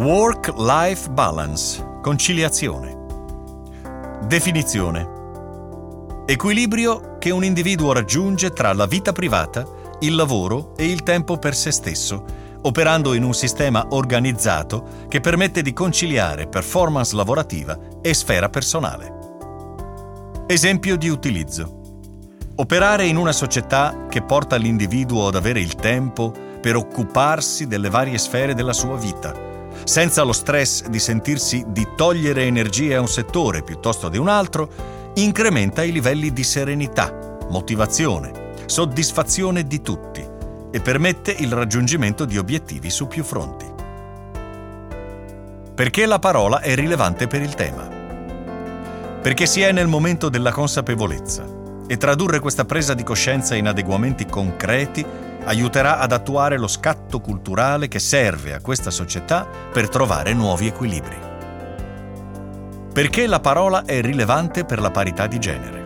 [0.00, 2.96] Work-life balance, conciliazione.
[4.26, 5.06] Definizione.
[6.24, 9.62] Equilibrio che un individuo raggiunge tra la vita privata,
[9.98, 12.24] il lavoro e il tempo per se stesso,
[12.62, 19.18] operando in un sistema organizzato che permette di conciliare performance lavorativa e sfera personale.
[20.46, 21.80] Esempio di utilizzo.
[22.54, 28.16] Operare in una società che porta l'individuo ad avere il tempo per occuparsi delle varie
[28.16, 29.48] sfere della sua vita,
[29.84, 34.68] senza lo stress di sentirsi di togliere energie a un settore piuttosto di un altro,
[35.14, 40.26] incrementa i livelli di serenità, motivazione, soddisfazione di tutti
[40.70, 43.66] e permette il raggiungimento di obiettivi su più fronti.
[45.74, 47.88] Perché la parola è rilevante per il tema?
[49.22, 51.44] Perché si è nel momento della consapevolezza
[51.86, 55.04] e tradurre questa presa di coscienza in adeguamenti concreti
[55.44, 61.28] aiuterà ad attuare lo scatto culturale che serve a questa società per trovare nuovi equilibri.
[62.92, 65.80] Perché la parola è rilevante per la parità di genere?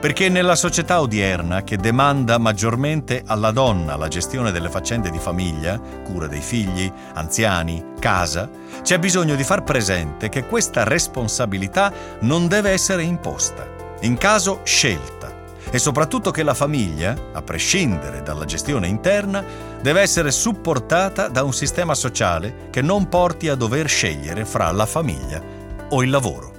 [0.00, 5.76] Perché nella società odierna, che demanda maggiormente alla donna la gestione delle faccende di famiglia,
[6.04, 8.48] cura dei figli, anziani, casa,
[8.82, 13.66] c'è bisogno di far presente che questa responsabilità non deve essere imposta,
[14.02, 15.27] in caso scelta,
[15.70, 19.44] e soprattutto che la famiglia, a prescindere dalla gestione interna,
[19.80, 24.86] deve essere supportata da un sistema sociale che non porti a dover scegliere fra la
[24.86, 25.42] famiglia
[25.90, 26.57] o il lavoro.